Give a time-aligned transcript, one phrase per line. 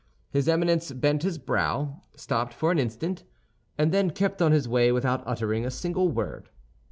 [0.31, 3.23] His Eminence bent his brow, stopped for an instant,
[3.77, 6.49] and then kept on his way without uttering a single word.